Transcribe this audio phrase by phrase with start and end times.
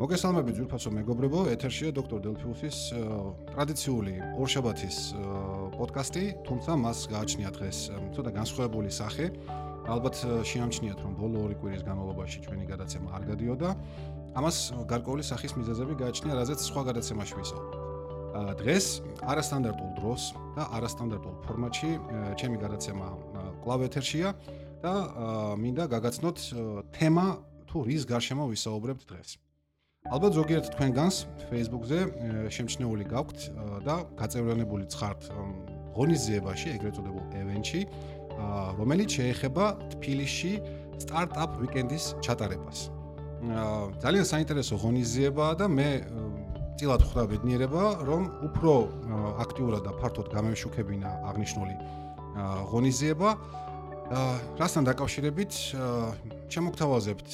[0.00, 2.76] მოგესალმებით ძვირფასო მეგობრებო, ეთერშია დოქტორ დელფიუსის
[3.52, 4.96] ტრადიციული ორშაბათის
[5.76, 7.78] პოდკასტი, თუმცა მას გააჩნია დღეს
[8.16, 9.26] ცოტა განსხვავებული სახე.
[9.92, 10.16] ალბათ
[10.48, 13.70] შეამჩნიათ, რომ ბოლო ორი კვირის განმავლობაში ჩვენი გადაცემა არ გადიოდა.
[14.40, 14.56] ამას
[14.88, 17.74] გარკვეული სახის მიზეზები გააჩნია, რაზეც სხვა გადაცემაში ვისაუბრებთ.
[18.56, 18.86] დღეს
[19.20, 20.22] არასტანდარტულ დროს
[20.56, 21.90] და არასტანდარტულ ფორმატში
[22.40, 23.06] ჩემი გადაცემა
[23.60, 24.28] კლავ ეთერშია
[24.80, 24.94] და
[25.60, 26.38] მინდა გაგაცნოთ
[26.88, 27.26] თემა
[27.68, 29.49] თუ რის გარშემო ვისაუბრებთ დღეს.
[30.10, 31.16] ალბათ ზოგიერთ თქვენგანს
[31.50, 31.98] Facebook-ზე
[32.50, 33.40] შემჩნეული გაქვთ
[33.86, 35.20] და გაწევრიანებული ცხართ
[35.94, 37.80] ღონისძიებაში, ეგრეთ წოდებულ event-ში,
[38.74, 40.52] რომელიც შეეხება თბილისში
[41.06, 42.78] სტარტაპ ვიკენდის ჩატარებას.
[44.02, 45.88] ძალიან საინტერესო ღონისძიებაა და მე
[46.74, 48.72] წილად ხვდა ბედნიერება, რომ უფრო
[49.46, 51.74] აქტიურად და ფართოდ გამემშუქებინა აღნიშნული
[52.70, 53.30] ღონისძიება.
[54.58, 55.52] რასთან დაკავშირებით
[56.50, 57.28] შემოგთავაზებთ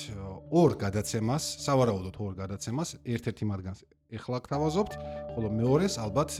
[0.50, 3.80] ორ გადაცემას, სავარაუდოდ ორ გადაცემას, ერთ-ერთი მათგანს
[4.14, 4.92] ეხლა გთავაზობთ,
[5.34, 6.30] ხოლო მეორეს ალბათ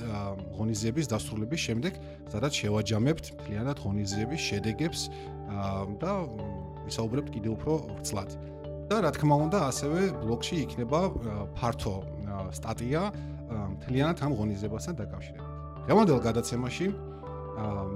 [0.55, 1.93] ღონისძიების დასრულების შემდეგ,
[2.31, 5.01] სადაც შევაჯამებთ მთლიანად ღონისძიების შედეგებს
[5.99, 6.13] და
[6.87, 8.31] ვისაუბრებთ კიდევ უფრო ვრცლად.
[8.87, 11.01] და რა თქმა უნდა, ასევე ბლოგში იქნება
[11.59, 11.95] ფართო
[12.55, 13.03] სტატია
[13.83, 15.51] მთლიანად ამ ღონისძიებასთან დაკავშირებით.
[15.91, 16.87] გამოდელ გადაცემაში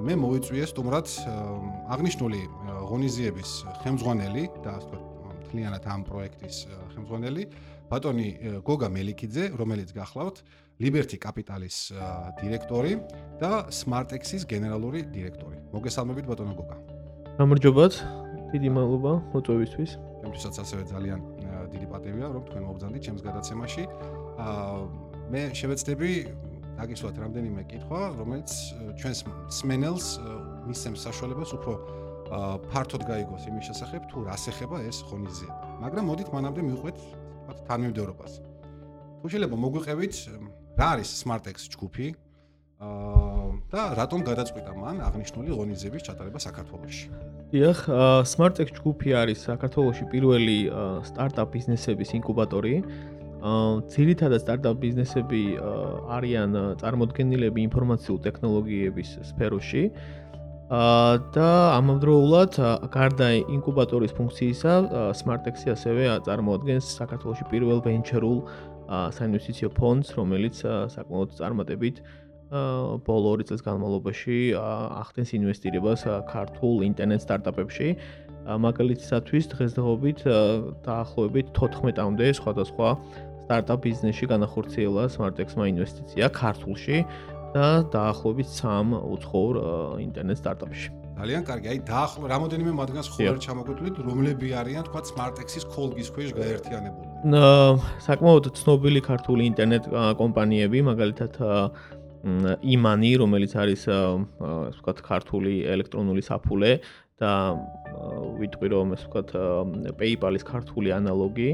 [0.06, 1.06] მე მოვიწვიე სტუმრად
[1.94, 2.40] აღნიშნული
[2.90, 3.50] ღონისძიების
[3.86, 5.09] ხელმძღვანელი და ასე ვთქვათ
[5.50, 6.56] მთლიანად ამ პროექტის
[6.94, 7.44] ხელმძღვანელი
[7.90, 8.28] ბატონი
[8.62, 10.36] გოგა მელიქიძე, რომელიც გახლავთ
[10.78, 11.90] Liberty Capital-ის
[12.38, 12.92] დირექტორი
[13.42, 15.58] და SmartX-ის გენერალური დირექტორი.
[15.74, 16.76] მოგესალმებით ბატონო გოგა.
[17.42, 17.92] გამარჯობათ.
[18.54, 19.90] დიდი მადლობა მოწვევისთვის.
[20.22, 21.20] ჩემთვისაც ასევე ძალიან
[21.74, 23.82] დიდი პატივია, რომ თქვენ მოგზანდით ჩემს გადაცემაში.
[24.38, 24.78] აა
[25.30, 26.10] მე შევეცდები
[26.78, 28.50] დაგისვათ რამდენიმე კითხვა, რომელიც
[29.02, 29.18] ჩვენს
[29.58, 30.06] სმენელს
[30.70, 31.72] მისცემს საშუალებას უფრო
[32.30, 35.62] ფართოდ გაიგოს იმის შესახებ თუ რას ეხება ეს ღონისძიება.
[35.82, 36.98] მაგრამ მოდით მანამდე მივყვეთ
[37.50, 38.32] თქვა თანმიმდევრობას.
[39.20, 40.14] თუ შეიძლება მოგვიყევით
[40.78, 42.06] რა არის SmartX ჯგუფი
[42.80, 43.30] აა
[43.70, 47.06] და რატომ გადაწყვიტა მან აღნიშნული ღონისძიების ჩატარება საქართველოში?
[47.52, 47.78] დიახ,
[48.24, 50.58] SmartX ჯგუფი არის საქართველოში პირველი
[51.10, 52.74] სტარტაპ ბიზნესების ინკუბატორი.
[52.80, 53.10] აა
[53.88, 55.42] ძირითადად სტარტაპ ბიზნესები
[56.16, 59.82] არიან წარმოდგენილები ინფორმაციულ ტექნოლოგიების სფეროში.
[60.70, 62.54] და ამავდროულად
[62.94, 64.72] გარდა ინკუბატორის ფუნქციისა,
[65.18, 68.38] SmartX-ი ასევე წარმოადგენს საქართველოს პირველ ვენჩერულ
[69.18, 70.62] საინვესტიციო ფონდს, რომელიც
[70.94, 71.96] საკმაოდ წარმატებით
[73.06, 77.88] ბოლო 2 წელს განმავლობაში ახდენს ინვესტირებას ქართულ ინტერნეტ სტარტაპებში.
[78.46, 80.18] მაგალითისათვის დღესდღეობით
[80.86, 82.88] დაახლოებით 14-მდე სხვადასხვა
[83.42, 86.96] სტარტაპ ბიზნესში განახორციელა SmartX-მა ინვესტიცია ქართულში.
[87.54, 89.54] და დაახლოებით 3 უცხოურ
[90.06, 90.88] ინტერნეტ სტარტაპში.
[91.20, 91.66] ძალიან კარგი.
[91.72, 97.08] აი დაახლო რამოდენიმე მათგანს ხოლმე ჩამოგვიტვლით, რომლები არიან თქვა SmartX-ის კოლგის ქვეშ გაერთიანებული.
[97.28, 97.70] აა
[98.08, 99.84] საკმაოდ ცნობილი ქართული ინტერნეტ
[100.20, 101.32] კომპანიები, მაგალითად
[102.20, 106.72] იმანი, რომელიც არის ასე ვთქვათ ქართული ელექტრონული საფულე
[107.20, 107.32] და
[108.40, 109.28] ვიტყვი რომ ასე ვთქვათ
[110.00, 111.50] PayPal-ის ქართული ანალოგი.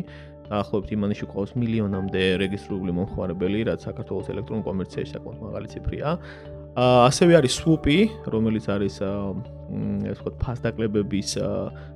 [0.50, 6.08] დაახლოებით იმანიში ყავს მილიონამდე რეგისტრირებული მომხმარებელი, რაც საქართველოს ელექტრონულ კომერციაში საკმაოდ მაღალი ციფრია.
[6.76, 7.98] აა ასევე არის Swoopy,
[8.28, 11.30] რომელიც არის ასე ვთქვათ ფასდაკლებების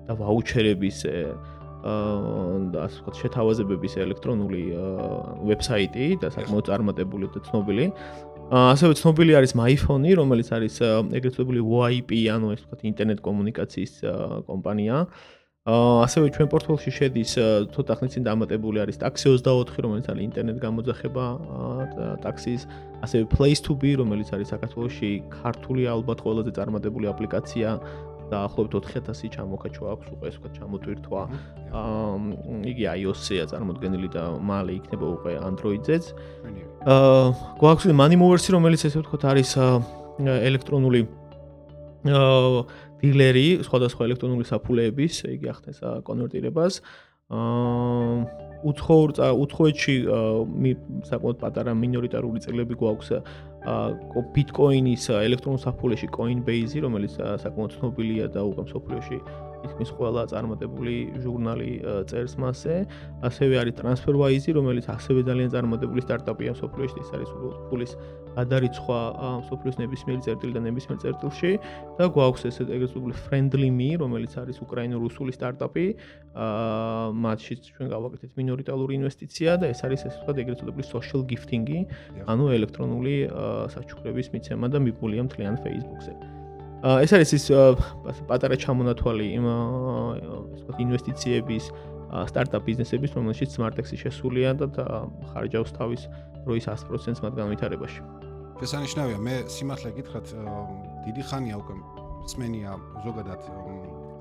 [0.09, 4.63] და ვაუჩერების აა ასე ვთქვათ შეთავაზებების ელექტრონული
[5.49, 7.87] ვებსაიტი და საკმაოდ წარმატებული და ცნობილი.
[8.51, 10.75] ასევე ცნობილი არის MyPhone, რომელიც არის
[11.17, 13.93] ეგრეთ წოდებული VoIP, ანუ ასე ვთქვათ ინტერნეტ კომუნიკაციის
[14.51, 14.97] კომპანია.
[15.69, 17.33] ასევე ჩვენ პორტფოლში შედის
[17.77, 21.25] ცოტა ხნის წინ დამატებული არის taxi 24, რომელიც არის ინტერნეტ გამოძახება
[22.25, 22.65] taxi-ის,
[23.05, 27.69] ასევე place to be, რომელიც არის საქართველოსში ქართული ალბათ ყველაზე წარმატებული აპლიკაცია
[28.33, 31.23] და ახლობით 4000 ჩამოკაჩვა აქვს უკვე ეს ვთქვათ ჩამოტვირთვა.
[31.77, 32.17] აა
[32.73, 36.05] იგი iOS-ია წარმოდგენილი და მალე იქნება უკვე Android-ზეც.
[36.89, 37.25] აა
[37.61, 39.51] გვაქვს Money Movers, რომელიც ესე ვთქვათ არის
[40.25, 41.01] ელექტრონული
[42.09, 42.65] აა
[43.01, 46.81] დილერი სხვადასხვა ელექტრონული საფულეების, იგი ახდენს კონვერტირებას.
[47.31, 49.95] აა უცხოურ უცხოეთში
[51.09, 57.15] საკმაოდ პატარა მინორიტარული წელები გვაქვს აა ბიტკოინის ელექტრონულ საფულეში Coinbase, რომელიც
[57.45, 59.19] საკმაოდ ცნობილია და უკვე მსოფლიოში
[59.69, 61.71] ისმის ყველა წარმატებული ჟურნალი
[62.11, 62.77] წერს მასზე.
[63.29, 67.93] ასევე არის TransferWise, რომელიც ასევე ძალიან წარმატებული სტარტაპია სოფლიოში, ის არის უბრალოდ ფულის
[68.37, 68.99] გადარიცხვა
[69.51, 71.53] სოფლიოს ნებისმიერ წერტილ და ნებისმიერ წერტილში
[71.99, 75.87] და გვაქვს ესე ეგრეთ წოდებული Friendly.me, რომელიც არის უკრაინულ-რუსული სტარტაპი.
[76.31, 81.79] აა მათში ჩვენ გავაკეთეთ მინორიტარული ინვესტიცია და ეს არის ესე ვთქვათ ეგრეთ წოდებული social gifting-ი,
[82.31, 83.15] ანუ ელექტრონული
[83.75, 86.40] საჩუქრების მიცემა და მიგულია მთლიან Facebook-ზე.
[86.81, 87.45] ეს არის ის
[88.29, 90.25] პატარა ჩამონათვალი იმ ასე
[90.65, 91.65] ვთქვათ ინვესტიციების
[92.11, 94.67] სტარტაპ ბიზნესების, რომელშიც Smartex-ი შესულია და
[95.31, 96.09] ხარჯავს თავის
[96.43, 98.01] დროის 100%-ს მათ განვითარებაში.
[98.61, 100.27] შესანიშნავია, მე სიმართლე გითხრათ,
[101.07, 101.75] დიდი ხანია უკვე
[102.33, 102.71] სმენია
[103.05, 103.41] ზოგადად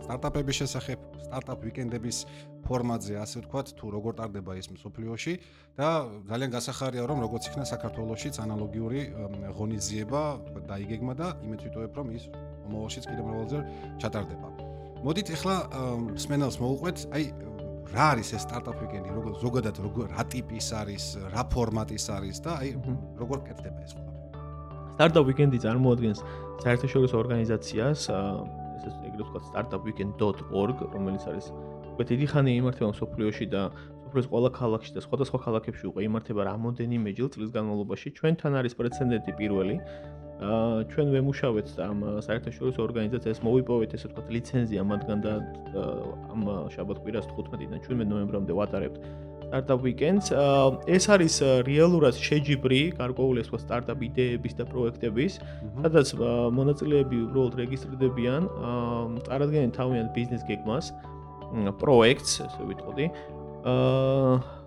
[0.06, 2.18] სტარტაპების შესახებ, სტარტაპ ვიკენდების
[2.66, 5.34] ფორმატზე, ასე ვთქვათ, თუ როგორ ტარდება ის მსოფლიოში
[5.80, 5.90] და
[6.30, 9.00] ძალიან გასახარია რომ როგორც იქნა საქართველოსშიც ანალოგიური
[9.58, 10.22] ღონისძიება
[10.70, 12.24] დაიგეგმა და იმეც ვიტყოებ რომ ის
[12.70, 13.62] მომავალშიც კიდევ მრავალჯერ
[14.02, 14.48] ჩატარდება.
[15.00, 15.56] მოდით ახლა
[16.20, 17.24] სმენელს მოუყვეთ, აი
[17.90, 22.52] რა არის ეს სტარტაპ ვიკენდი, როგორ ზოგადად როგორ რა ტიპის არის, რა ფორმატის არის და
[22.62, 22.70] აი
[23.18, 24.30] როგორ კეთდება ეს ყველაფერი.
[24.94, 26.20] სტარტაპ ვიკენდი წარმოადგენს
[26.60, 28.00] საერთაშორისო ორგანიზაციას,
[28.88, 31.46] ეს ეგრეთ ვთქვათ startupweekend.org, რომელიც არის
[31.94, 33.62] უკვე დიდი ხანი იმართება სოფლიოში და
[34.10, 38.08] სოფლის ყველა ქალაქში და სხვადასხვა ქალაქებში უკვე იმართება რამოდენიმეჯერ წლის განმავლობაში.
[38.18, 39.76] ჩვენთან არის პრეცედენტი პირველი.
[40.40, 45.34] აა ჩვენ ვემუშავეთ ამ საერთაშორისო ორგანიზაციას, მოვიპოვეთ ესე ვთქვათ ლიცენზია მათგან და
[46.32, 46.42] ამ
[46.72, 49.04] შაბათ-კვირას 15-დან 17 ნოემბრამდე ვატარებთ
[49.50, 50.30] startup weekends.
[50.86, 55.40] ეს არის რეალურად შეჯიბრი გარკვეული სხვა startup იდეების და პროექტების,
[55.82, 56.14] სადაც
[56.54, 58.48] მონაწილეები უბრალოდ რეგისტრირდებიან,
[59.26, 60.94] წარადგენენ თავიანთ ბიზნეს გეგმას,
[61.82, 63.06] პროექტს, ესე ვიტყოდი.
[63.66, 64.59] აა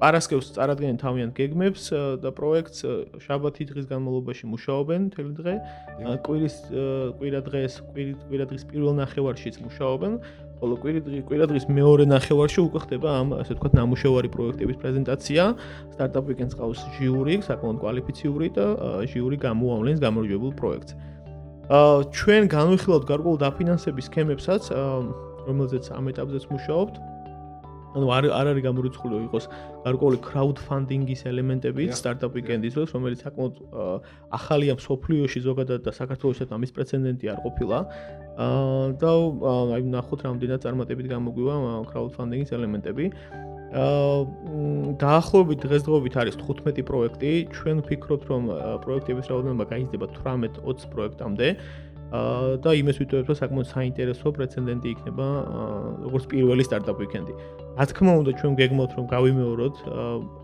[0.00, 1.84] პარასკევს წარადგენენ თავიანთ გეგმებს
[2.22, 2.78] და პროექტს
[3.24, 5.54] შაბათი დღის განმავლობაში მუშაობენ მთელი დღე.
[6.26, 6.56] კვირის
[7.20, 10.12] კვირა დღეს, კვირა დღის პირველ ნახევარშიც მუშაობენ.
[10.56, 15.42] ხოლო კვირადღის მეორე ნახევარში უკვე ხდება ამ ასე ვთქვათ ნამუშევარი პროექტების პრეზენტაცია.
[15.92, 18.66] სტარტაპ ვიკენდს ყავს ჟიური, საკმაოდ კვალიფიციური და
[19.04, 20.92] ჟიური გამოავლენს გამარჯვებულ პროექტს.
[21.66, 24.62] აა ჩვენ განვიხილავთ გარკვეულ დაფინანსების სქემებსაც,
[25.44, 26.94] რომელზეც ამ ეტაპზეც მუშაობთ.
[27.96, 29.44] ანუ არ არ არის გამორიცხული იყოს
[29.86, 33.54] გარკვეული crowdfunding-ის ელემენტები სტარტაპ ვიკენდის დროს, რომელიც საკმაოდ
[34.38, 37.78] ახალია მსოფლიოში ზოგადად და საქართველოსაც ამის პრეცედენტი არ ყოფილა.
[38.36, 39.12] აა და
[39.76, 41.54] აი ნახოთ რამდენად წარმატებით გამოგვივა
[41.90, 43.04] crowdfunding-ის ელემენტები.
[43.76, 44.20] აა
[45.00, 47.32] დაახლოებით დღესდღეობით არის 15 პროექტი.
[47.56, 48.42] ჩვენ ვფიქრობთ, რომ
[48.84, 51.48] პროექტების რაოდენობა გაიზრდება 18-20 პროექტამდე.
[51.56, 55.26] აა და იმეს ვიტყოდებთ, რომ საკმაოდ საინტერესო პრეცედენტი იქნება
[56.06, 57.32] როგორც პირველი სტარტაპ ვიკენდი.
[57.76, 59.76] რა თქმა უნდა, ჩვენ გეგმავთ, რომ გავიმეოროთ,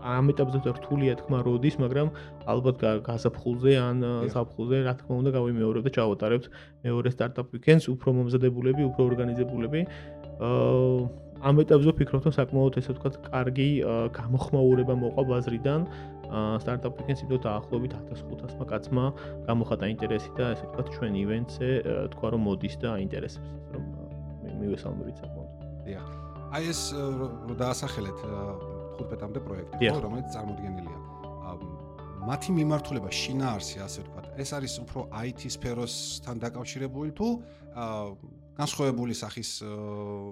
[0.03, 2.07] ამ ეტაპზე რთულია თქმა როდის, მაგრამ
[2.51, 2.77] ალბათ
[3.07, 3.97] გასაფხულზე ან
[4.35, 6.45] საფხულზე, რა თქმა უნდა, გავიმეორებთ და ჩავატარებთ
[6.83, 9.79] მეორე სტარტაპ ვიკენდს, უფრო მომზადებულები, უფრო ორგანიზებულები.
[10.43, 13.69] აა ამ ეტაპზე ვფიქრობ, რომ საკმაოდ ესე ვთქვათ, კარგი
[14.15, 15.81] გამოხმაურება მოყვა ბაზრიდან.
[16.33, 19.05] სტარტაპ ვიკენდს იმდო დაახლოებით 1500-მა კაცმა
[19.47, 21.67] გამოხატა ინტერესი და ესე ვთქვათ, ჩვენ ივენტზე
[22.15, 23.83] თქვა რომ მოდის და აინტერესებს, რომ
[24.63, 25.49] მივესალმებით საკმაოდ.
[25.85, 26.07] დიახ.
[26.53, 26.81] აი ეს
[27.49, 28.19] რო დაასახელეთ
[28.97, 30.99] 15-მდე პროექტი, ხო, რომელიც წარმოდგენილია.
[32.23, 37.27] მათი მიმართულება შინაარსი, ასე ვთქვათ, ეს არის უფრო IT სფეროსთან დაკავშირებული თუ
[38.57, 39.49] განსხვავებული სახის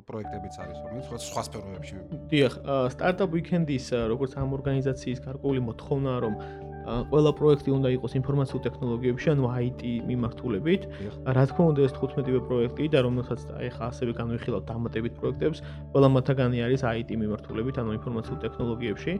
[0.07, 1.95] პროექტებიც არის, რომელიც სხვა სფეროებში.
[2.29, 2.53] დიახ,
[2.94, 6.33] სტარტაპ ვიკენდის როგორც ამ ორგანიზაციის გარკვეული მოთხოვნაა, რომ
[6.81, 10.81] ყველა პროექტი უნდა იყოს ინფორმაციულ ტექნოლოგიებში, ანუ IT მიმართულებით.
[11.29, 15.57] რა თქმა უნდა, ეს 15-ვე პროექტი და რომელსაც აი ხა ასევე განვიხილავთ დამატებით პროექტებს,
[15.94, 19.13] ყველა მათგანი არის IT მიმართულებით, ანუ ინფორმაციულ ტექნოლოგიებში.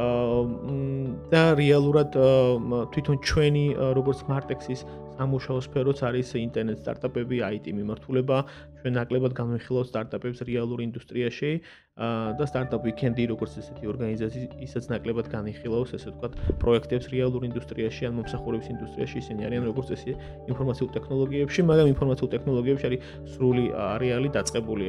[0.00, 0.40] აა
[1.32, 2.10] და რეალურად
[2.92, 3.64] თვითონ ჩვენი
[3.96, 4.80] როგორც Smartex-ის
[5.18, 8.36] სამუშაო სფეროც არის ინტერნეტ სტარტაპები, IT მიმართულება.
[8.80, 11.50] ჩვენ ნაკლებად განვიხილავთ სტარტაპებს რეალურ ინდუსტრიაში
[12.40, 18.16] და სტარტაპ ვიკენდი როგორც ესეთი ორგანიზაცია ისაც ნაკლებად განიხილავს, ესე ვთქვათ, პროექტებს რეალურ ინდუსტრიაში ან
[18.20, 20.12] მომსახურების ინდუსტრიაში ისინი არიან როგორც ესე
[20.48, 23.00] ინფორმაციულ ტექნოლოგიებში, მაგრამ ინფორმაციულ ტექნოლოგიებში არის
[23.36, 24.84] სრული არეალი დაწყებული,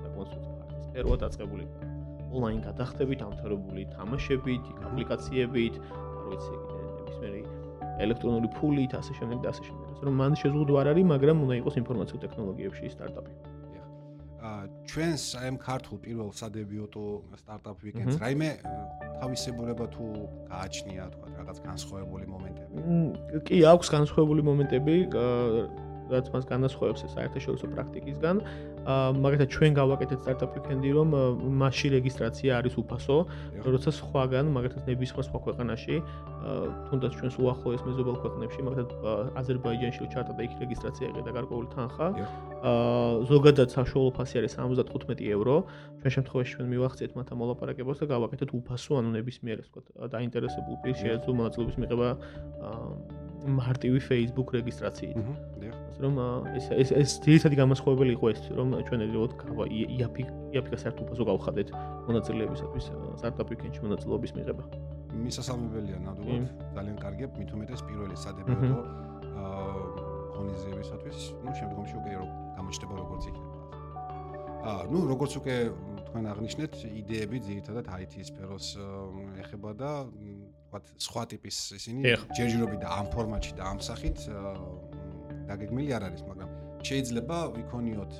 [0.00, 0.30] საკმაოდ
[0.88, 1.64] სფეროა დაწყებული
[2.36, 6.54] ონლაინ გადახდებით, ამთავრებული თამაშებით, აპლიკაციებით, არ ვიცი,
[6.96, 7.65] ნებისმიერი
[8.04, 9.86] ელექტრონული ფულით, ასე შემდეგ და ასე შემდეგ.
[9.96, 13.32] ასე რომ მან შეზღუდვა არ არის, მაგრამ უნდა იყოს ინფორმაციულ ტექნოლოგიებში სტარტაპი.
[14.46, 17.04] აა ჩვენს აი ამ ქართულ პირველ სადებიუტო
[17.40, 18.50] სტარტაპ ვიკენდს რაიმე
[19.20, 20.04] თავისებურება თუ
[20.52, 22.74] გააჩნია თქვა რაღაც განსხვავებული მომენტები?
[23.48, 24.94] კი, აქვს განსხვავებული მომენტები,
[26.12, 28.36] რაც მას განასხვავებს საერთაშორისო პრაქტიკისგან.
[28.86, 31.08] მაგალითად ჩვენ გავაკეთეთ სტარტაპ ვიკენდი, რომ
[31.58, 33.16] მასში რეგისტრაცია არის უფასო,
[33.66, 35.96] როცა სხვაგან, მაგალითად ნებისმიერ სხვა ქვეყანაში,
[36.86, 38.90] თუნდაც ჩვენს უახლოეს მეზობელ ქვეყნებში, მაგალითად
[39.40, 42.06] აზერბაიჯანში რო ჩატატა იქ რეგისტრაცია ეგ დაკარგული თანხა,
[43.26, 45.56] ზოგადად საშუალო ფასი არის 75 ევრო.
[45.98, 50.98] ჩვენ შემთხვევაში ჩვენ მივახციეთ მათთან მოლაპარაკებებს და გავაკეთეთ უფასო, ანუ ნებისმიერ, ასე ვთქვათ, დაინტერესებულ პირს
[51.02, 52.08] შეეძლო მონაწილეობის მიღება
[53.45, 55.17] მარტივი Facebook რეგისტრაციით.
[55.17, 56.13] ასე რომ
[56.57, 59.65] ეს ეს ეს ძირითადი გამოსხობელი იყო ეს, რომ ჩვენ ეგრევე
[59.97, 60.23] იაფი
[60.53, 61.67] იაფიკა საერთოდ უბრალოდ გავხადეთ
[62.07, 62.85] მონაწილეებისათვის
[63.21, 64.63] სტარტაპ ვიკენდში მონაწილეობის მიღება.
[65.25, 68.77] მისასალმებელია ნამდვილად, ძალიან კარგია, მით უმეტეს პირველი სადებიუტო
[69.41, 70.11] აა
[70.41, 73.57] ღონისძიებისათვის, ну, შემდგომში უკვე რომ გამოჩნდება როგორც იქნება.
[74.61, 75.55] აა, ну, როგორც უკვე
[76.07, 78.67] თქვენ აღნიშნეთ იდეები ძირითადად IT სფეროს
[79.41, 79.91] ეხება და
[80.66, 82.00] ვთქვათ სხვა ტიპის ისინი
[82.34, 84.18] ჯერჯერობით და ამ ფორმატში და ამ სახით
[85.46, 86.50] დაგეგმილი არ არის, მაგრამ
[86.86, 88.12] შეიძლება ვიქონიოთ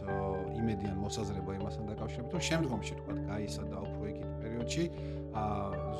[0.58, 4.84] იმედიან მოსაზრება იმასთან დაკავშირებით, რომ შემდგომში ვთქვათ გაისა და უფრო იქით პერიოდში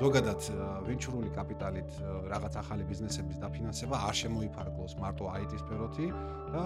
[0.00, 0.40] ზოგადად
[0.86, 1.90] ვენჩურული კაპიტალით
[2.32, 6.06] რაღაც ახალი ბიზნესების დაფინანსება არ შემოიფარგლოს მარტო IT სფეროთი
[6.54, 6.64] და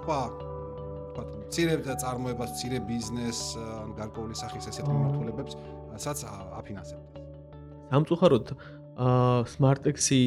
[0.00, 6.18] სხვა ვთქვათ, ცირე წარმოებას, ცირე ბიზნეს, ან გარკვეული სახის ესეთ მიმართულებებსაც
[6.60, 7.22] აფინანსებდეს.
[7.86, 8.46] სამწუხაროდ
[8.96, 10.20] აა Smartex-ი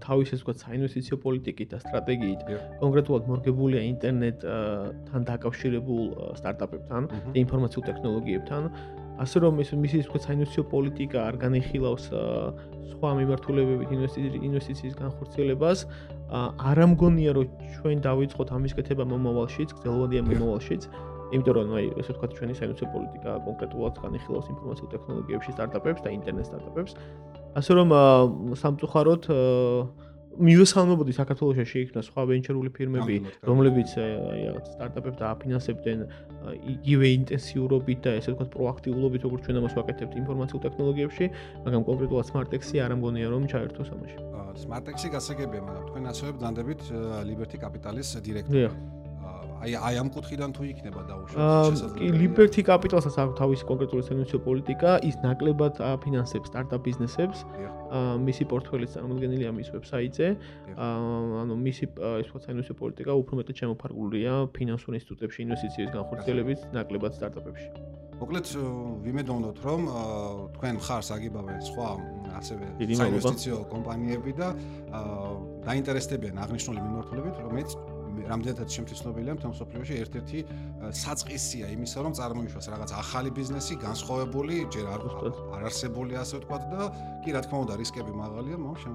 [0.00, 2.40] თავის ეს ვთქვათ საინვესტიციო პოლიტიკით და სტრატეგიით
[2.80, 6.04] კონკრეტულად მორგებულია ინტერნეტთან დაკავშირებულ
[6.40, 8.62] სტარტაპებთან და ინფორმაციულ ტექნოლოგიებთან.
[9.20, 12.04] ასე რომ ეს მისი ვთქვათ საინვესტიციო პოლიტიკა არ განიხილავს
[12.96, 13.90] სხვა მიმართულებებით
[14.48, 15.78] ინვესტიციის განხორციელებას,
[16.70, 17.46] არ ამგონია რომ
[17.76, 20.82] ჩვენ დავიწყოთ ამის კეთება მომავალშიც, გრძელვადიან მომავალშიც,
[21.36, 26.44] იმიტომ რომ აი ესე ვთქვათ ჩვენი საინვესტიციო პოლიტიკა კონკრეტულად განიხილავს ინფორმაციულ ტექნოლოგიებში სტარტაპებს და ინტერნეტ
[26.48, 26.92] სტარტაპებს.
[27.56, 27.88] ასე რომ
[28.58, 29.22] სამწუხაროდ
[30.38, 35.98] მიუსალმობოდი საქართველოს შეიქმნა სხვა ვენჩერული ფირმები, რომლებიც აი რაღაც სტარტაპებს დააფინანსებდნენ
[36.78, 41.26] იგივე ინტენსიურობით და ესე ვთქვათ პროაქტიულობით, როგორც ჩვენ ამას ვაკეთებთ ინფორმაციულ ტექნოლოგიებში,
[41.66, 44.18] მაგრამ კონკრეტულად Smart-X-ი არ ამგონია რომ ჩაერთოს ამაში.
[44.62, 46.80] Smart-X-ი გასაგებია, მაგრამ თქვენ ასევე ბრძანდებით
[47.26, 48.70] Liberty Capital-ის დირექტორი.
[49.58, 51.98] აი აი ამ კუთხიდან თუ იქნება დაუშვათ შესაძლებელი.
[51.98, 57.38] კი, Liberty Capital-ს აქვს თავისი კონკრეტული სერვისო პოლიტიკა, ის ნაკლებად აფინანსებს სტარტაპ ბიზნესებს.
[57.90, 60.26] აა მისი პორტფელიც წარმოდგენილია მის ვებსაიტზე.
[60.78, 61.84] აა ანუ მისი
[62.22, 67.68] ის ვთქვათ სერვისო პოლიტიკა უფრო მეტად შემოფარგლულია ფინანსურ ინსტიტუტებში ინვესტიციების განხორციელებით ნაკლებად სტარტაპებში.
[68.18, 68.46] მოკლედ
[69.06, 69.82] ვიმედოვნოთ რომ
[70.58, 71.88] თქვენ მხარს აგიბავე სხვა
[72.38, 72.66] ასევე
[72.98, 74.48] საინვესტიციო კომპანიები და
[75.68, 77.70] დაინტერესდებიან აღნიშნული მიმართულებით რომელიც
[78.26, 80.38] რამდენადაც შემთხვევითია მთელ სოფლიოში ერთ-ერთი
[81.02, 85.02] საწყისია იმისა, რომ წარმოიშვას რაღაც ახალი ბიზნესი, განსხვავებული, ჯერ არ
[85.54, 86.80] არ არსებული ასე ვთქვათ და
[87.22, 88.94] კი რა თქმა უნდა რისკები მაღალია, მაგრამ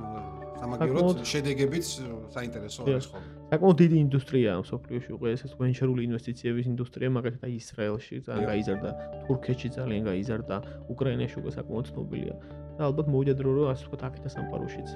[0.63, 1.86] სამაგიეროდ შედეგებიც
[2.34, 3.27] საინტერესო არის ხოლმე.
[3.53, 8.89] საკმაოდ დიდი ინდუსტრიაა სოფლიოში უკვე ეს ვენჩერული ინვესტიციების ინდუსტრია, მაგალითად ისრაელში ძალიან გაიზარდა,
[9.27, 10.56] თურქეთში ძალიან გაიზარდა,
[10.94, 12.36] უკრაინაში უკვე საკმაოდ ცნობილია.
[12.74, 14.89] და ალბათ მოვიდა დრო რომ ასე ვთქვათ აფრიკა სამყაროშიც.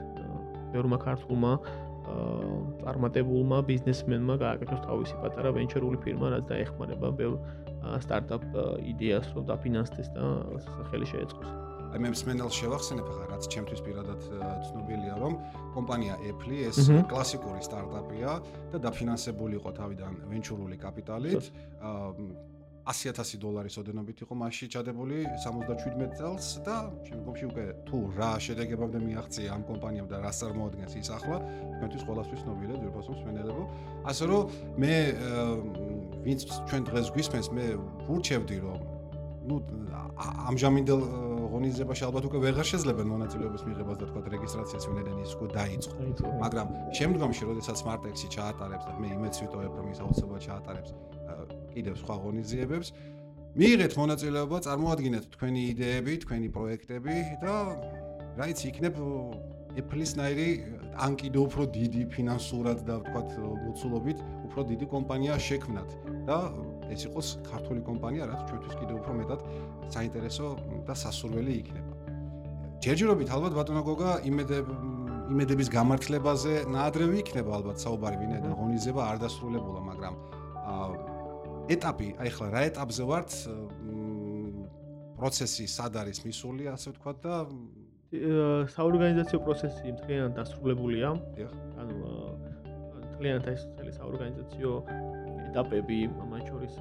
[0.73, 1.51] ბევრმა ქართულმა
[2.81, 7.35] წარმატებულმა ბიზნესმენმა გააკეთოს თავისი პატარა ვენჩერული ფირმა, რაც დაეხმარება ბევრ
[8.03, 8.43] სტარტაპ
[8.91, 10.23] იდეას, რომ დაფინანსდეს და
[10.65, 11.49] სახელი შეეწყოს.
[11.87, 14.19] აი მე მსმენელს შევახსენებ ახლა, რაც ჩემთვის პირადად
[14.67, 15.33] ცნობილია, რომ
[15.71, 18.31] კომპანია Apple ეს კლასიკური სტარტაპია
[18.75, 21.47] და დაფინანსებული იყო თავიდან ვენჩურული კაპიტალით.
[21.79, 22.56] აა
[22.87, 26.75] 100000 დოლარის ოდენობით იყო მასში ჩადებული 77 წელს და
[27.07, 32.43] შემდგომში უკვე თუ რა შედეგებამდე მიაღწია ამ კომპანიამ და რა წარმოადგენს ის ახლა თქვენთვის ყველასთვის
[32.47, 33.63] ცნობილია ძირფასო მსმენელებო
[34.11, 34.41] ასე რომ
[34.79, 34.93] მე
[36.27, 37.65] ვინც ჩვენ დღეს გვისმენს მე
[38.07, 38.79] ვურჩევდი რომ
[39.47, 39.55] ну
[40.51, 41.01] ამჟამინდელ
[41.51, 46.31] ღონისძიებაში ალბათ უკვე ვეღარ შეძლებენ მონაწილეობის მიღებას და თქვა რეგისტრაციას ვინედან ის უკვე დაიწყო.
[46.43, 46.67] მაგრამ
[46.99, 50.91] შემდგომში როდესაც Smart-X-ი ჩაატარებს და მე იმეც ვიტოვებ რომ ის აუცილებლად ჩაატარებს
[51.77, 52.87] კიდევ სხვა ღონისძიებებს.
[53.57, 57.53] მიიღეთ მონაწილეობა, წარმოადგინეთ თქვენი იდეები, თქვენი პროექტები და
[58.37, 58.95] რაიც იქნებ
[59.77, 60.49] Apple-ის ნაირი
[61.05, 65.89] ან კიდევ უფრო დიდი ფინანსურად და ვთქვათ მოცულობით უფრო დიდი კომპანია შექმნათ
[66.25, 66.37] და
[66.89, 69.41] ეს იყოს ქართული კომპანია, რაც ჩვენთვის კიდევ უფრო მეტად
[69.93, 70.47] საინტერესო
[70.87, 71.93] და სასურველი იქნება.
[72.81, 74.65] ჯერჯერობით ალბათ ბატონო გოგა იმედებ
[75.27, 80.13] იმედების გამართლებაზე ნაადრევი იქნება ალბათ საუბარი ვინაიდან ღონისძიება არ დასრულებულა, მაგრამ
[80.73, 81.06] აა
[81.73, 83.31] ეტაპი, აი ხლა რა ეტაპზე ვართ
[85.17, 87.35] პროცესი სად არის მისული, ასე ვთქვათ და
[88.71, 91.09] საორგანიზაციო პროცესი მთლიანად დასრულებულია.
[91.81, 91.95] ანუ
[93.17, 94.71] მთლიანად ეს წელი საორგანიზაციო
[95.49, 95.99] ეტაპები,
[96.31, 96.75] მათ შორის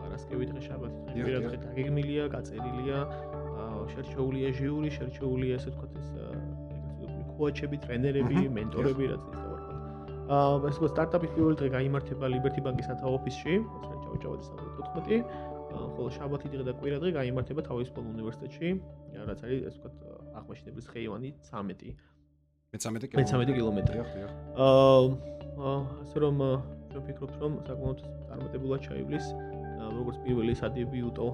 [0.00, 2.98] პარასკევი დღე შაბათი დღე პირად დღე დაგეგმილია, გაწერილია,
[3.94, 6.08] შერჩეულია ჟიური, შერჩეულია ასე ვთქვათ ეს
[7.04, 9.78] ეგრეთ კოუჩები, ტრენერები, მენტორები, რაც ის დავარქვათ.
[10.30, 13.54] აა ეს ხო სტარტაპის პირველი დღე გამართება Liberty Bank-ის სათავო ოფისში,
[14.16, 15.24] ოჯავადი 14,
[15.94, 18.68] ხოლო შაბათი დღე და კვირა დღე გამართება თავისუფალ უნივერსიტეტში,
[19.30, 19.94] რაც არის ასე ვთქვათ
[20.40, 21.94] აღმაშენებლის ხეივანი 13.
[23.18, 23.98] მე13 კილომეტრი.
[25.60, 25.74] აა
[26.06, 26.36] ასე რომ
[26.90, 27.98] ჩვენ ვფიქრობთ რომ საკმაოდ
[28.30, 29.26] წარმატებულად ჩაივლის
[29.98, 31.26] როგორც პირველი სადებიუტო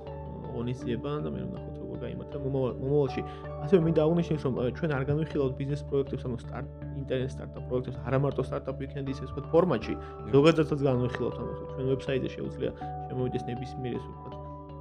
[0.57, 3.23] ღონისძიება და მე ვნახოთ როგორ გამართა მომავალში.
[3.65, 6.69] ასევე მინდა აღნიშნოს რომ ჩვენ არ განვიხილავთ ბიზნეს პროექტებს, ანუ სტარტ
[7.07, 9.95] ინტერნეტ სტარტაპ პროექტებს, არა მარტო სტარტაპი იქნება ისე ვთქვათ ფორმატში,
[10.35, 12.71] ზოგადადაც განვიხილავთ, ანუ ჩვენ ვებსაიტზე შეუძლია
[13.07, 14.35] შემოვიდეს ნებისმიერ ესე ვთქვათ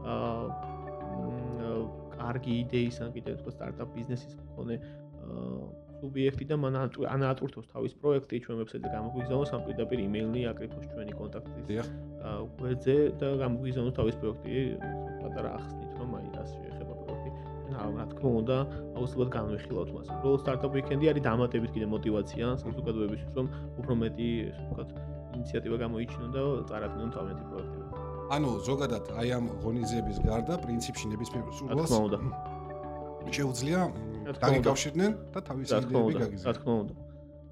[0.05, 0.75] აა
[2.15, 6.75] კარგი იდეის ან კიდე ვთქვათ სტარტაპ ბიზნესის მქონე აა სუბიექტი და მან
[7.15, 13.27] ანაატურთოს თავის პროექტი ჩვენ ვებსაიტზე გამოგვიგზავნოს ამ პირდაპირ იმეილი აკრიფოს ჩვენი კონტაქტის აა გვერდზე და
[13.43, 14.51] გამოგვიგზავნოს თავის პროექტი
[15.21, 15.84] პატარა ახსნით აი
[17.75, 18.57] რა თქმა უნდა
[18.97, 20.07] აუცილებლად განვიხილავთ მას.
[20.15, 23.47] უბრალოდ სტარტაპ ვიკენდი არის დამატებით კიდე მოტივაცია საზოგადოებისთვის, რომ
[23.79, 24.89] უფრო მეტი, ასე ვთქვათ,
[25.35, 27.85] ინიციატივა გამოიჩინონ და წარადგინონ თავიანთი პროექტები.
[28.35, 32.19] ანუ ზოგადად აი ამ ღონისძიების გარდა პრინციპში ნებისმიერ ურვალს რა თქმა უნდა
[33.37, 33.81] შეუძლია
[34.41, 36.45] დაგიკავშირდნენ და თავისი იდეები გაგიზიარდნენ.
[36.45, 36.93] რა თქმა უნდა.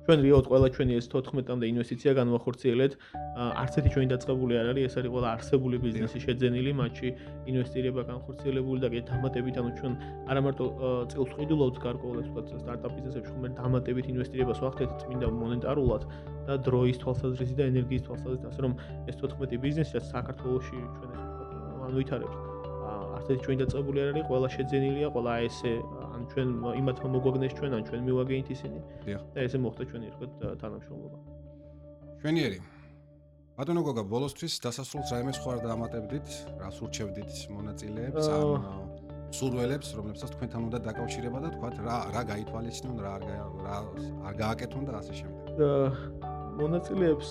[0.03, 2.91] ჩვენ რეალურად ყველა ჩვენი ეს 14-მდე ინვესტიცია განვახორციელეთ.
[3.39, 7.10] არც ერთი ჩვენი დაწყებული არ არის, ეს არის ყველა არსებული ბიზნესი შეძენილი, მათში
[7.48, 9.93] ინვესტირება განხორციელებული და კიდე დამატებით, ანუ ჩვენ
[10.27, 10.65] არა მარტო
[11.07, 16.03] წელს ხედულობთ გარკვეულ ეს ვთქვათ სტარტაპ ბიზნესებში, მაგრამ დამატებით ინვესტირებას ვახდეთ წმინდა მონეტარულად
[16.48, 18.74] და დროის თვალსაზრისით და ენერგიის თვალსაზრისით, ასე რომ
[19.07, 21.51] ეს 14 ბიზნესი რაც საქართველოში ჩვენ ეს ვთქვათ
[21.88, 22.38] ანვითარებს.
[22.83, 25.74] არც ერთი ჩვენი დაწყებული არ არის, ყველა შეძენილია, ყველა ესე
[26.13, 26.50] ან ჩვენ
[26.82, 28.79] იმათმა მოგვაგნეს ჩვენ ან ჩვენ მივაგენით ისინი.
[29.34, 30.25] და ესე მოხდა ჩვენი თქვა
[30.62, 31.17] თანამშრომლობა.
[32.22, 32.60] ჩვენიერი.
[33.58, 36.27] ბატონო გოგა, ბოლოსთვის დასასრულს რაიმე სხვა დაამატებდით,
[36.62, 38.46] რას ურჩევდით მონაწილეებს ან
[39.34, 43.24] სურველებს, რომლებსაც თქვენთან უნდა დაკავშირება და თქვა რა რა გაითვალისწინონ, რა არ
[43.65, 43.77] რა
[44.29, 45.46] არ გააკეთონ და ასე შემდეგ.
[46.62, 47.29] მონაწილეებს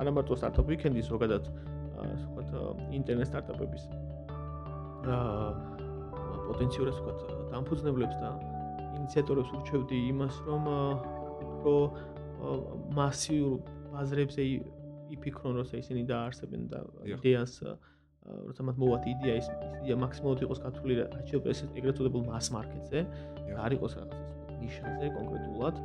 [0.00, 1.44] არა მარტო სტარტაპ ვიკენდის, ზოგადად
[2.00, 2.42] თქვა
[2.96, 3.84] ინტერნეტ სტარტაპების
[5.08, 5.79] აა
[6.50, 7.18] პოტენციურებს ვქოთ
[7.54, 8.30] დამფუძნებლებს და
[8.98, 10.62] ინიციატორებს ურჩევდი იმას, რომ
[11.46, 11.74] უფრო
[12.98, 13.54] მასიურ
[13.94, 14.42] ბაზრებზე
[15.14, 16.78] იფიქრონ, როცა ისინი დაარსებენ და
[17.14, 17.54] იდეას
[18.20, 19.46] როცა მათ მოვათ იდეა ის
[19.80, 23.00] იდეა მაქსიმალურად იყოს გათვლილი აჩვენებს ეგრეთ წოდებულ მას მარკეტზე
[23.48, 24.14] და არ იყოს რაღაც
[24.60, 25.80] ნიშაზე კონკრეტულად.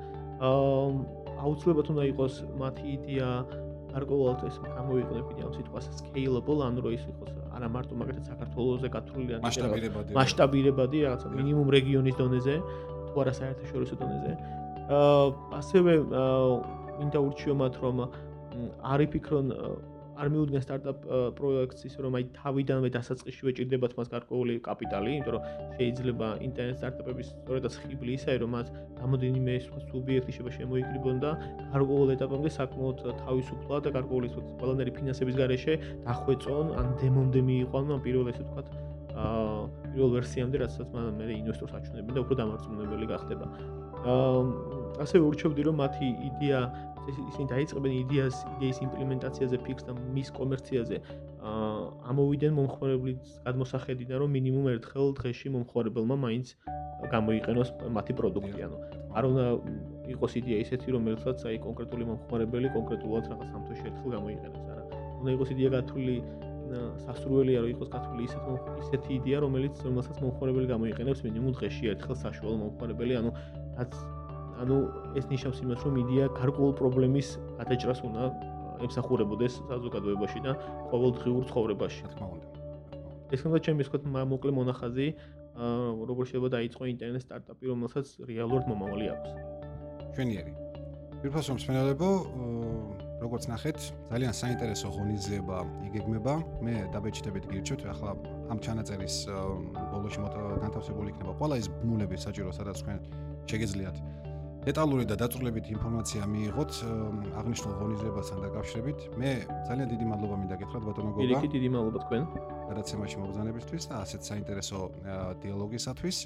[0.50, 0.89] აა
[1.45, 3.29] აუცილებლად უნდა იყოს მათი იდეა
[3.95, 9.31] გარკვეულად ეს გამოიყენებ იდეა სიტყვას scalable, ანუ რომ ის იყოს არა მარტო მაგალითად საქართველოსზე გათვლილი
[9.35, 9.41] ან
[10.17, 12.55] მასშტაბირებადი რაღაცა მინიმუმ რეგიონის დონეზე,
[13.07, 14.31] თუ არა საერთაშორისო დონეზე.
[14.91, 15.25] აა
[15.59, 15.94] ასევე
[17.00, 17.98] მინდა ურჩიო მათ რომ
[18.94, 19.48] არი ფიქრონ
[20.16, 21.06] არ მიუდგენ სტარტაპ
[21.38, 25.44] პროექტს ის რომ აი თავიდანვე დასაწყისში ვეჭirdებათ მას გარკვეული კაპიტალი, იმიტომ რომ
[25.75, 28.68] შეიძლება ინტერნეტ სტარტაპების სწორედაც ხიბლი ისაა რომ მას
[29.01, 29.54] გამოდენიმე
[29.92, 31.32] სუბიექტი შეიძლება შემოიკრიბონ და
[31.75, 35.74] გარკვეულ ეტაპამდე საკმაოდ თავისუფლად და გარკვეული ყველანაირი ფინანსების გარეშე
[36.08, 38.68] დახვეწონ ან დემომდე მიიყვანონ ან პირველ ესე ვთქვათ
[39.16, 39.60] აა
[39.96, 43.46] პირველ ვერსიამდე რასაც მან მე ინვესტორს აჩვენებენ და უფრო დამარცხებული გახდება.
[44.12, 46.60] აა ასევე ურჩევდი რომ მათი იდეა
[47.11, 50.98] ისინი დაიწყებენ იდეას იდეის იმპლემენტაციაზე ფიქს და მის კომერციაზე
[51.46, 56.48] აა ამოვიდნენ მომხმარებლის გადმოსახედიდან რომ მინიმუმ ერთხელ დღეში მომხმარებელმა მაინც
[57.13, 58.77] გამოიყენოს მათი პროდუქტი ანუ
[59.15, 59.46] არ უნდა
[60.15, 64.83] იყოს იდეა ისეთი რომელსაც აი კონკრეტული მომხმარებელი კონკრეტულად რაღაც სამთოში ერთხელ გამოიყენოს არა.
[65.22, 66.18] უნდა იყოს იდეა გათვლილი
[67.05, 68.44] სასურველია რომ იყოს გათვლილი ისეთ
[68.83, 73.31] ისეთი იდეა რომელიც რომელსაც მომხმარებელი გამოიყენებს მინიმუმ დღეში ერთხელ საშუალო მომხმარებელი ანუ
[73.79, 73.94] რაც
[74.61, 74.75] ანუ
[75.20, 77.27] ეს ნიშნავს იმას, რომ იდეა გარკვეულ პრობლემის
[77.59, 78.24] გადაჭრას უნდა
[78.85, 80.51] ემსახურებოდეს საზოგადოებაში და
[80.91, 82.00] ყოველდღიურ ცხოვრებაში.
[82.05, 82.48] რა თქმა უნდა.
[83.33, 85.07] ეს უნდა ჩემი ვთქვათ მოკლე მონახაზი,
[86.09, 89.31] როგორ შეიძლება დაიწყო ინტერნეტ სტარტაპი, რომელსაც რეალურად მომავალი აქვს.
[90.15, 90.53] ჩვენიერი.
[91.24, 92.09] პირველს რომ სპენელებო,
[93.24, 93.79] როგორც ნახეთ,
[94.11, 96.33] ძალიან საინტერესო ღონისძიება იგეგმება.
[96.61, 98.11] მე დაბეჭდებით გირჩევთ, ახლა
[98.51, 99.15] ამ ჩანაწერის
[99.96, 100.20] ბოლოში
[100.63, 103.00] განთავსებული იქნება ყველა ის ბმულები საჭირო, სადაც თქვენ
[103.50, 103.98] შეგეძლიათ
[104.66, 106.72] დეტალური და დაწვრილებით ინფორმაცია მიიღოთ
[107.38, 109.00] აღნიშნულ ღონისძიებასთან დაკავშირებით.
[109.22, 109.32] მე
[109.70, 111.28] ძალიან დიდი მადლობა მინდა გითხრათ ბატონო გოგა.
[111.38, 112.24] დიდი დიდი მადლობა თქვენ.
[112.70, 114.80] გადაცემაში მოგზაურობისთვის და ასეთ საინტერესო
[115.46, 116.18] დიალოგისათვის.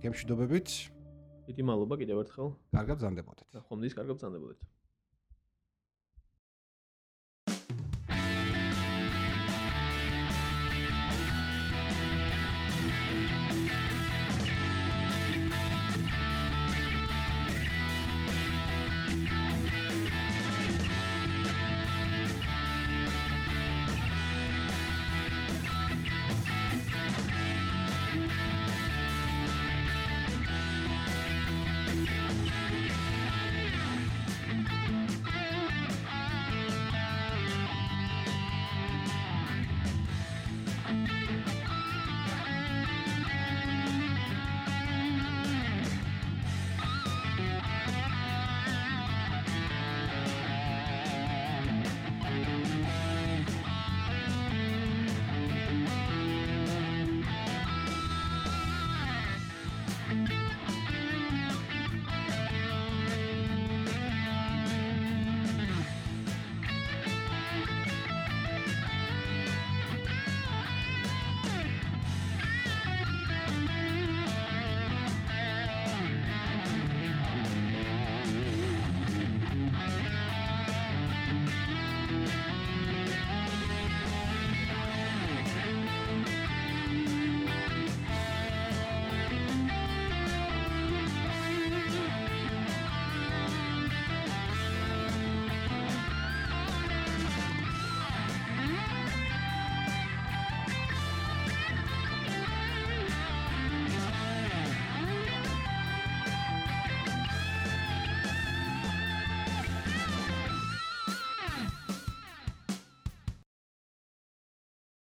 [0.00, 0.68] გემშვიდობებით.
[1.48, 2.48] დიდი მადლობა კიდევ ერთხელ.
[2.72, 3.48] კარგად ბრძანდებოდეთ.
[3.68, 4.58] ხომდის კარგად ბრძანდებოდეთ.